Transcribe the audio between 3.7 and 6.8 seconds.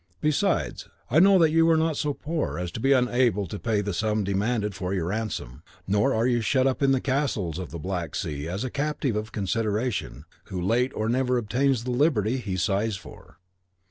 the sum demanded for your ransom; nor are you shut